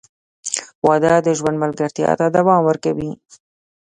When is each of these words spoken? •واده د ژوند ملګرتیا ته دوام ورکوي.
•واده 0.87 1.13
د 1.25 1.27
ژوند 1.37 1.57
ملګرتیا 1.63 2.09
ته 2.19 2.25
دوام 2.37 2.61
ورکوي. 2.65 3.11